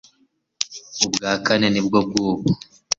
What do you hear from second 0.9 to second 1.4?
Ubwa